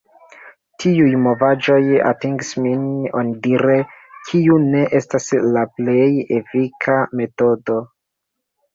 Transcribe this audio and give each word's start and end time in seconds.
Tiuj 0.83 1.11
novaĵoj 1.25 1.81
atingis 2.13 2.49
min 2.65 2.81
“onidire”, 3.21 3.77
kiu 4.31 4.59
ne 4.73 4.83
estas 5.03 5.31
la 5.53 5.69
plej 5.79 6.11
efika 6.43 7.01
metodo. 7.23 7.83